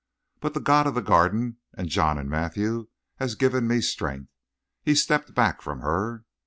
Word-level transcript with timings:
But 0.39 0.55
the 0.55 0.59
God 0.59 0.87
of 0.87 0.95
the 0.95 1.03
Garden 1.03 1.57
and 1.75 1.87
John 1.87 2.17
and 2.17 2.27
Matthew 2.27 2.87
has 3.17 3.35
given 3.35 3.67
me 3.67 3.81
strength." 3.81 4.31
He 4.81 4.95
stepped 4.95 5.35
back 5.35 5.61
from 5.61 5.81
her. 5.81 6.25